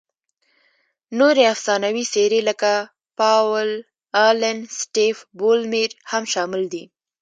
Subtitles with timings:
[1.19, 2.71] نورې افسانوي څېرې لکه
[3.19, 3.69] پاول
[4.27, 6.83] الن، سټیف بولمیر هم شامل دي.